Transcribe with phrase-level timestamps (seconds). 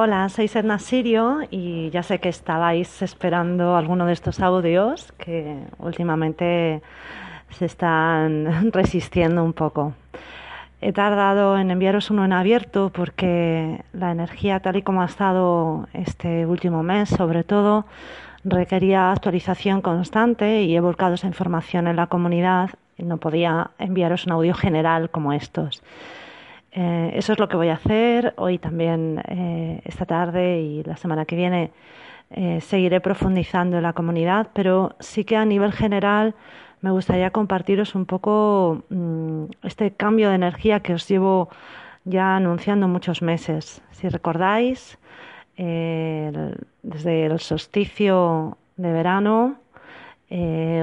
[0.00, 5.58] Hola, soy Sedna Sirio y ya sé que estabais esperando alguno de estos audios que
[5.80, 6.82] últimamente
[7.50, 9.94] se están resistiendo un poco.
[10.80, 15.88] He tardado en enviaros uno en abierto porque la energía tal y como ha estado
[15.94, 17.84] este último mes, sobre todo,
[18.44, 24.26] requería actualización constante y he volcado esa información en la comunidad y no podía enviaros
[24.26, 25.82] un audio general como estos.
[26.80, 30.96] Eh, eso es lo que voy a hacer hoy también, eh, esta tarde y la
[30.96, 31.72] semana que viene.
[32.30, 36.36] Eh, seguiré profundizando en la comunidad, pero sí que a nivel general
[36.80, 41.48] me gustaría compartiros un poco mm, este cambio de energía que os llevo
[42.04, 43.82] ya anunciando muchos meses.
[43.90, 44.98] Si recordáis,
[45.56, 49.56] desde el solsticio de verano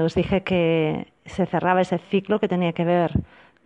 [0.04, 3.12] os dije que se cerraba ese ciclo que tenía que ver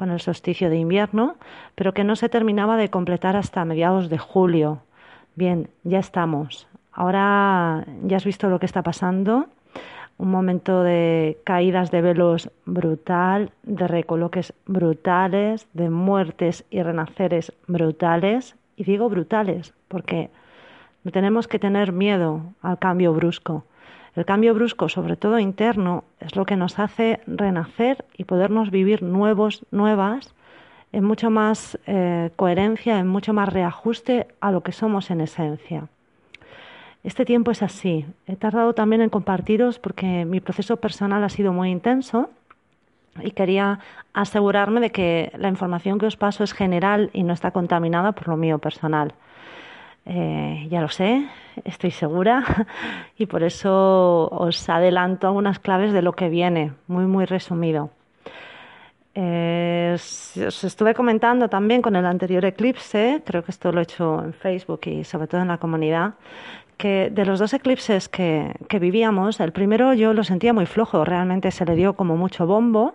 [0.00, 1.36] con el solsticio de invierno,
[1.74, 4.78] pero que no se terminaba de completar hasta mediados de julio.
[5.34, 6.66] Bien, ya estamos.
[6.90, 9.44] Ahora ya has visto lo que está pasando.
[10.16, 18.56] Un momento de caídas de velos brutal, de recoloques brutales, de muertes y renaceres brutales.
[18.76, 20.30] Y digo brutales porque
[21.04, 23.66] no tenemos que tener miedo al cambio brusco.
[24.16, 29.02] El cambio brusco, sobre todo interno, es lo que nos hace renacer y podernos vivir
[29.02, 30.34] nuevos, nuevas,
[30.92, 35.88] en mucho más eh, coherencia, en mucho más reajuste a lo que somos en esencia.
[37.02, 38.04] Este tiempo es así.
[38.26, 42.30] He tardado también en compartiros porque mi proceso personal ha sido muy intenso
[43.22, 43.80] y quería
[44.12, 48.28] asegurarme de que la información que os paso es general y no está contaminada por
[48.28, 49.14] lo mío personal.
[50.06, 51.28] Eh, ya lo sé,
[51.64, 52.66] estoy segura,
[53.18, 57.90] y por eso os adelanto algunas claves de lo que viene, muy, muy resumido.
[59.14, 64.22] Eh, os estuve comentando también con el anterior eclipse, creo que esto lo he hecho
[64.22, 66.14] en Facebook y sobre todo en la comunidad,
[66.76, 71.04] que de los dos eclipses que, que vivíamos, el primero yo lo sentía muy flojo,
[71.04, 72.94] realmente se le dio como mucho bombo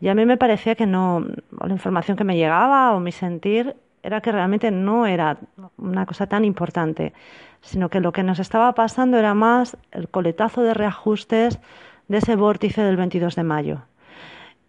[0.00, 1.24] y a mí me parecía que no,
[1.60, 5.38] la información que me llegaba o mi sentir era que realmente no era
[5.76, 7.12] una cosa tan importante,
[7.60, 11.60] sino que lo que nos estaba pasando era más el coletazo de reajustes
[12.08, 13.82] de ese vórtice del 22 de mayo.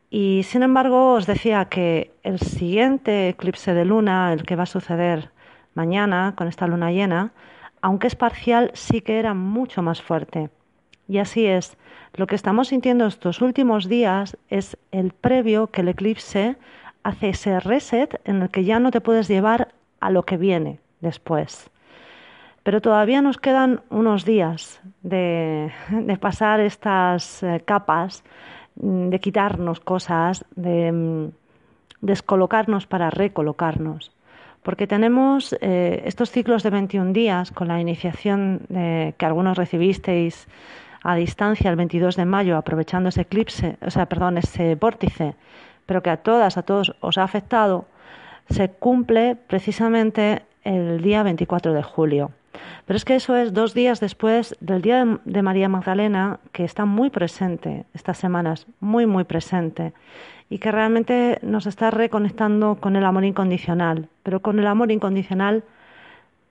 [0.10, 4.68] Y sin embargo, os decía que el siguiente eclipse de luna, el que va a
[4.68, 5.32] suceder
[5.74, 7.32] mañana con esta luna llena,
[7.82, 10.52] aunque es parcial, sí que era mucho más fuerte.
[11.08, 11.78] Y así es,
[12.14, 16.56] lo que estamos sintiendo estos últimos días es el previo que el eclipse
[17.04, 19.70] hace ese reset en el que ya no te puedes llevar
[20.00, 21.70] a lo que viene después.
[22.64, 25.72] Pero todavía nos quedan unos días de,
[26.22, 28.24] pasar estas eh, capas,
[28.76, 31.32] mm, de quitarnos cosas, de mm,
[32.02, 34.12] descolocarnos para recolocarnos.
[34.64, 40.48] Porque tenemos eh, estos ciclos de 21 días con la iniciación que algunos recibisteis
[41.04, 45.36] a distancia el 22 de mayo, aprovechando ese eclipse, o sea, perdón, ese vórtice
[45.86, 47.86] pero que a todas, a todos os ha afectado,
[48.50, 52.32] se cumple precisamente el día 24 de julio.
[52.86, 56.86] Pero es que eso es dos días después del Día de María Magdalena, que está
[56.86, 59.94] muy presente estas semanas, muy, muy presente,
[60.50, 65.64] y que realmente nos está reconectando con el amor incondicional, pero con el amor incondicional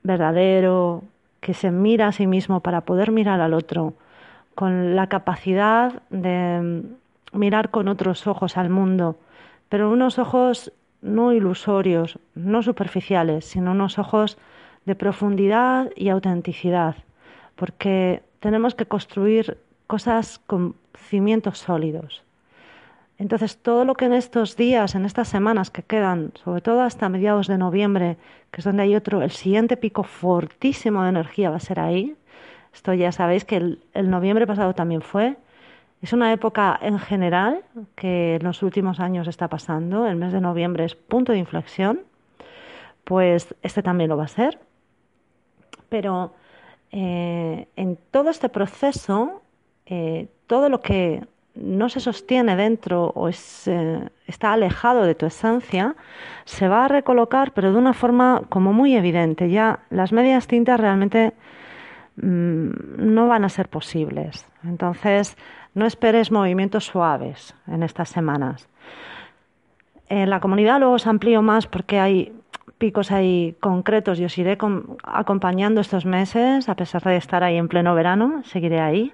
[0.03, 1.05] verdadero,
[1.41, 3.95] que se mira a sí mismo para poder mirar al otro,
[4.55, 6.83] con la capacidad de
[7.33, 9.17] mirar con otros ojos al mundo,
[9.69, 14.39] pero unos ojos no ilusorios, no superficiales, sino unos ojos
[14.85, 16.97] de profundidad y autenticidad,
[17.57, 22.23] porque tenemos que construir cosas con cimientos sólidos.
[23.19, 27.09] Entonces, todo lo que en estos días, en estas semanas que quedan, sobre todo hasta
[27.09, 28.17] mediados de noviembre,
[28.51, 32.17] que es donde hay otro, el siguiente pico fortísimo de energía va a ser ahí.
[32.75, 35.37] Esto ya sabéis que el, noviembre pasado también fue,
[36.03, 37.63] es una época en general
[37.95, 40.07] que en los últimos años está pasando.
[40.07, 42.01] El mes de noviembre es punto de inflexión.
[43.05, 44.59] Pues este también lo va a ser.
[45.89, 46.35] Pero
[46.91, 49.43] eh, en todo este proceso,
[49.87, 51.23] eh, todo lo que
[51.55, 55.95] no se sostiene dentro o eh, está alejado de tu esencia,
[56.45, 59.51] se va a recolocar, pero de una forma como muy evidente.
[59.51, 61.33] Ya las medias tintas realmente
[62.17, 64.49] mm, no van a ser posibles.
[64.65, 65.37] Entonces,
[65.75, 68.69] no esperes movimientos suaves en estas semanas.
[70.09, 72.33] En la comunidad luego os amplío más porque hay
[72.79, 74.59] picos ahí concretos y os iré
[75.05, 79.13] acompañando estos meses, a pesar de estar ahí en pleno verano, seguiré ahí.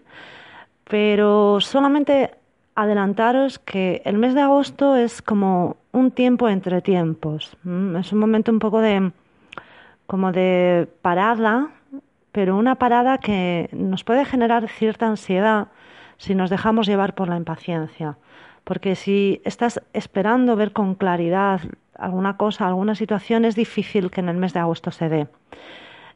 [0.85, 2.31] Pero solamente
[2.75, 7.57] adelantaros que el mes de agosto es como un tiempo entre tiempos.
[7.99, 9.13] Es un momento un poco de
[10.07, 11.69] como de parada,
[12.33, 15.69] pero una parada que nos puede generar cierta ansiedad
[16.19, 18.19] si nos dejamos llevar por la impaciencia.
[18.65, 21.63] Porque si estás esperando ver con claridad
[21.95, 25.29] alguna cosa, alguna situación, es difícil que en el mes de agosto se dé.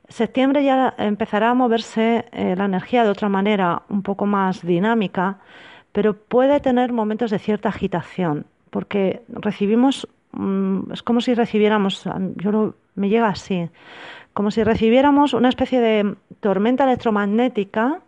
[0.09, 5.39] Septiembre ya empezará a moverse eh, la energía de otra manera, un poco más dinámica,
[5.93, 12.05] pero puede tener momentos de cierta agitación, porque recibimos, mm, es como si recibiéramos,
[12.37, 13.69] yo me llega así,
[14.35, 18.01] como si recibiéramos una especie de tormenta electromagnética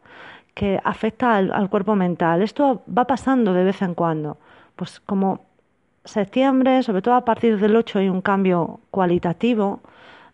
[0.55, 2.43] que afecta al cuerpo mental.
[2.43, 4.39] Esto va pasando de vez en cuando.
[4.77, 5.41] Pues como
[6.05, 9.81] septiembre, sobre todo a partir del 8 hay un cambio cualitativo,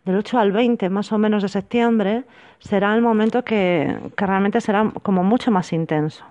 [0.04, 2.24] del 8 al 20 más o menos de septiembre,
[2.58, 6.24] será el momento que, realmente será como mucho más intenso.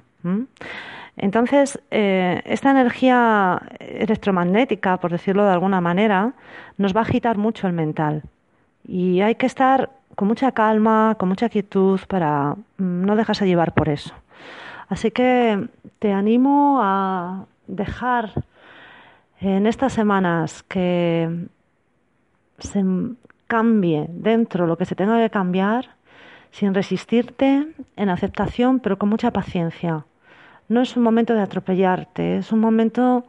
[1.15, 6.33] Entonces, eh, esta energía electromagnética, por decirlo de alguna manera,
[6.77, 8.23] nos va a agitar mucho el mental.
[8.85, 9.89] Y hay que estar
[10.19, 14.13] con mucha calma, con mucha quietud para mm, no dejarse llevar por eso.
[14.89, 15.69] Así que
[15.99, 18.33] te animo a dejar
[19.39, 21.47] en estas semanas que
[22.57, 22.83] se
[23.47, 25.91] cambie dentro lo que se tenga que cambiar,
[26.51, 30.03] sin resistirte, en aceptación, pero con mucha paciencia.
[30.67, 33.23] No es un momento de atropellarte, es un momento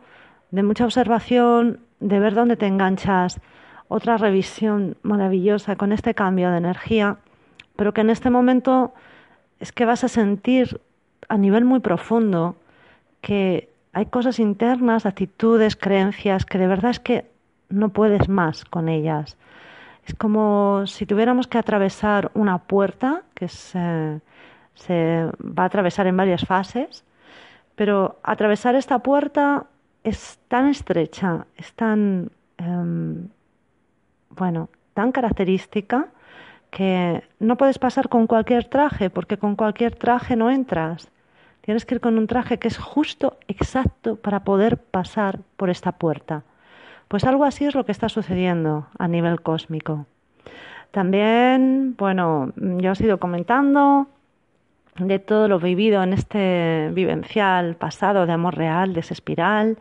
[0.50, 3.40] de mucha observación, de ver dónde te enganchas,
[3.90, 7.16] otra revisión maravillosa con este cambio de energía,
[7.74, 8.94] pero que en este momento
[9.58, 10.80] es que vas a sentir
[11.28, 12.54] a nivel muy profundo
[13.20, 17.26] que hay cosas internas, actitudes, creencias que de verdad es que
[17.68, 19.36] no puedes más con ellas.
[20.06, 24.20] Es como si tuviéramos que atravesar una puerta que se,
[24.88, 27.04] va a atravesar en varias fases,
[27.74, 29.66] pero atravesar esta puerta
[30.04, 33.28] es tan estrecha, es tan, em,
[34.30, 36.08] bueno, tan característica
[36.70, 41.10] que no puedes pasar con cualquier traje, porque con cualquier traje no entras.
[41.62, 45.92] Tienes que ir con un traje que es justo, exacto, para poder pasar por esta
[45.92, 46.42] puerta.
[47.08, 50.06] Pues algo así es lo que está sucediendo a nivel cósmico.
[50.90, 54.08] También, bueno, yo he ido comentando
[54.96, 59.78] de todo lo vivido en este vivencial pasado de amor real, de esa espiral,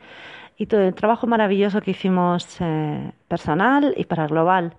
[0.60, 4.76] y todo el trabajo maravilloso que hicimos eh, personal y para global.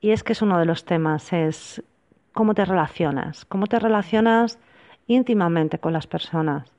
[0.00, 1.84] Y es que es uno de los temas, es
[2.32, 4.58] cómo te relacionas, cómo te relacionas
[5.06, 6.72] íntimamente con las personas.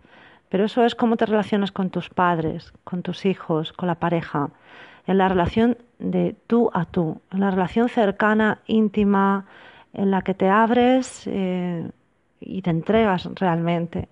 [0.49, 4.49] Pero eso es cómo te relacionas con tus padres, con tus hijos, con la pareja,
[5.05, 9.45] en la relación de tú a tú, en la relación cercana, íntima,
[9.93, 11.91] en la que te abres eh,
[12.39, 14.09] y te entregas realmente.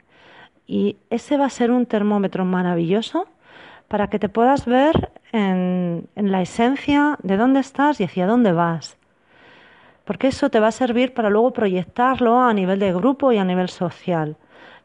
[0.67, 3.25] Y ese va a ser un termómetro maravilloso
[3.89, 8.99] para que te puedas ver en la esencia de dónde estás y hacia dónde vas
[10.09, 13.45] porque eso te va a servir para luego proyectarlo a nivel de grupo y a
[13.45, 14.37] nivel social.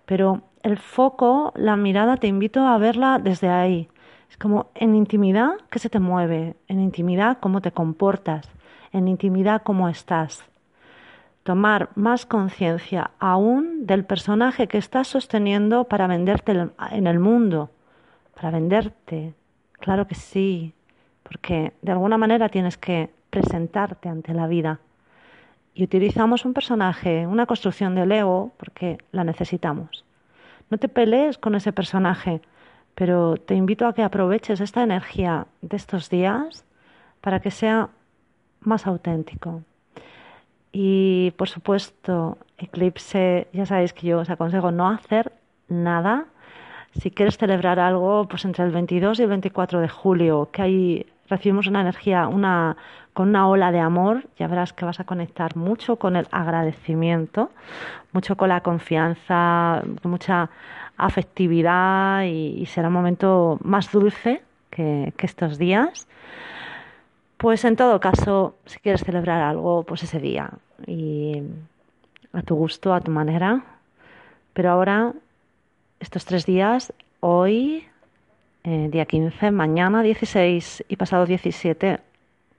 [0.04, 3.88] Pero el foco, la mirada, te invito a verla desde ahí.
[4.28, 8.50] Es como en intimidad que se te mueve, en intimidad cómo te comportas,
[8.92, 10.44] en intimidad cómo estás.
[11.42, 16.52] Tomar más conciencia aún del personaje que estás sosteniendo para venderte
[16.90, 17.70] en el mundo,
[18.34, 19.34] para venderte.
[19.72, 20.74] Claro que sí,
[21.22, 24.80] porque de alguna manera tienes que presentarte ante la vida
[25.74, 30.04] y utilizamos un personaje, una construcción del ego, porque la necesitamos.
[30.70, 32.40] No te pelees con ese personaje,
[32.94, 36.64] pero te invito a que aproveches esta energía de estos días
[37.20, 37.90] para que sea
[38.60, 39.62] más auténtico.
[40.70, 45.32] Y por supuesto, eclipse, ya sabéis que yo os aconsejo no hacer
[45.68, 46.26] nada.
[47.00, 51.06] Si quieres celebrar algo, pues entre el 22 y el 24 de julio, que hay
[51.28, 52.76] recibimos una energía, una,
[53.12, 57.50] con una ola de amor, ya verás que vas a conectar mucho con el agradecimiento,
[58.12, 60.50] mucho con la confianza, con mucha
[60.96, 66.06] afectividad y, será un momento más dulce que, que, estos días.
[67.36, 70.50] Pues en todo caso, si quieres celebrar algo, pues ese día
[70.86, 71.42] y
[72.32, 73.64] a tu gusto, a tu manera.
[74.52, 75.12] Pero ahora,
[76.04, 77.86] estos tres días, hoy,
[78.62, 81.98] eh, día 15, mañana 16 y pasado 17,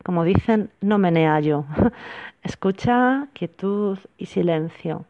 [0.03, 1.65] como dicen, no menea yo.
[2.43, 5.05] Escucha, quietud y silencio.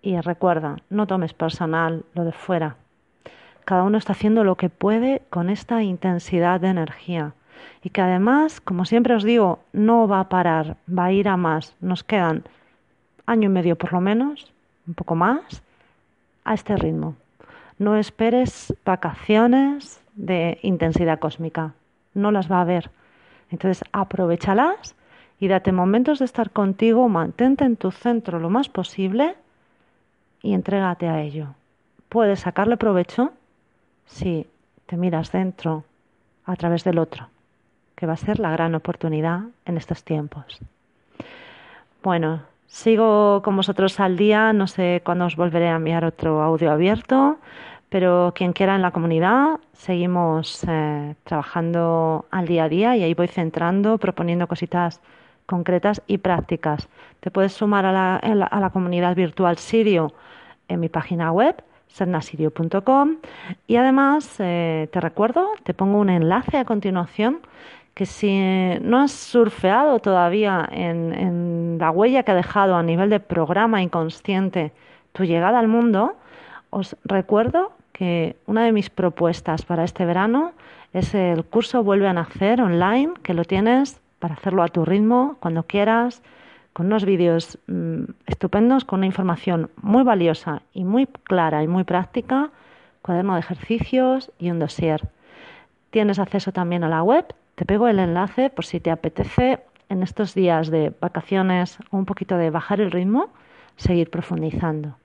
[0.00, 2.76] Y recuerda, no tomes personal lo de fuera.
[3.64, 7.32] Cada uno está haciendo lo que puede con esta intensidad de energía.
[7.82, 11.36] Y que además, como siempre os digo, no va a parar, va a ir a
[11.36, 11.74] más.
[11.80, 12.44] Nos quedan
[13.26, 14.52] año y medio por lo menos,
[14.86, 15.64] un poco más,
[16.44, 17.16] a este ritmo.
[17.78, 21.74] No esperes vacaciones de intensidad cósmica.
[22.14, 22.90] No las va a haber.
[23.50, 24.94] Entonces, aprovechalas
[25.38, 29.34] y date momentos de estar contigo, mantente en tu centro lo más posible
[30.42, 31.48] y entrégate a ello.
[32.08, 33.32] Puedes sacarle provecho
[34.06, 34.46] si
[34.86, 35.84] te miras dentro
[36.44, 37.28] a través del otro,
[37.94, 40.60] que va a ser la gran oportunidad en estos tiempos.
[42.02, 46.70] Bueno, sigo con vosotros al día, no sé cuándo os volveré a enviar otro audio
[46.70, 47.38] abierto,
[47.88, 53.14] pero quien quiera en la comunidad, seguimos eh, trabajando al día a día y ahí
[53.14, 55.00] voy centrando, proponiendo cositas
[55.46, 56.88] concretas y prácticas.
[57.20, 60.12] Te puedes sumar a la, a la comunidad virtual Sirio
[60.68, 63.16] en mi página web sernasirio.com
[63.66, 67.40] y además eh, te recuerdo, te pongo un enlace a continuación
[67.96, 68.38] que si
[68.82, 74.72] no has surfeado todavía en, la huella que ha dejado a nivel de programa inconsciente
[75.14, 76.14] tu llegada al mundo,
[76.68, 80.52] os recuerdo que una de mis propuestas para este verano
[80.92, 85.38] es el curso Vuelve a Nacer online, que lo tienes para hacerlo a tu ritmo,
[85.40, 86.22] cuando quieras,
[86.74, 91.84] con unos vídeos mm, estupendos, con una información muy valiosa y muy clara y muy
[91.84, 92.50] práctica,
[93.00, 95.08] cuaderno de ejercicios y un dossier.
[95.88, 97.24] Tienes acceso también a la web,
[97.56, 102.04] te pego el enlace por si te apetece en estos días de vacaciones o un
[102.04, 103.30] poquito de bajar el ritmo,
[103.76, 104.96] seguir profundizando.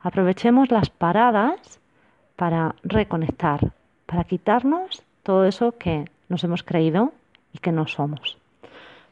[0.00, 1.80] Aprovechemos las paradas
[2.36, 3.72] para reconectar,
[4.06, 7.12] para quitarnos todo eso que nos hemos creído
[7.52, 8.38] y que no somos.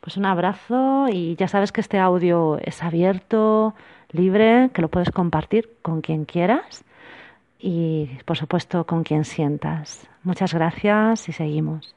[0.00, 3.74] Pues un abrazo y ya sabes que este audio es abierto,
[4.12, 6.84] libre, que lo puedes compartir con quien quieras
[7.58, 10.08] y por supuesto con quien sientas.
[10.22, 11.96] Muchas gracias y seguimos.